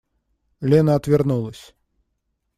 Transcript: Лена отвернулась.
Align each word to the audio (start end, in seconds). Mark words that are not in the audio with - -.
Лена 0.61 0.95
отвернулась. 0.95 1.75